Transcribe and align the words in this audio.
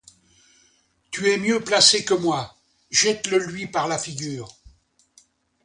Tu 1.11 1.29
es 1.29 1.37
mieux 1.37 1.59
placé 1.63 2.03
que 2.03 2.15
moi; 2.15 2.55
jette-le-lui 2.89 3.67
par 3.67 3.87
la 3.87 3.99
figure. 3.99 4.57